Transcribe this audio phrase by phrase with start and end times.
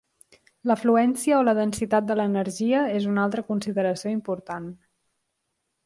[0.69, 4.69] La fluència o la densitat de l'energia és una altra consideració important.